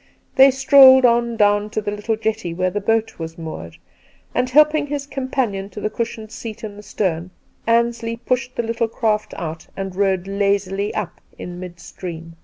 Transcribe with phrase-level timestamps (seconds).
[0.00, 0.04] Two
[0.44, 3.36] Christmas Days 211 They strolled on down to the little jetty where the boat was
[3.36, 3.76] moored,
[4.34, 7.30] and helping his companion to the cushioned seat in the stern,
[7.66, 12.36] Ansley pushed the little craft out and rowed lazily up in mid stream.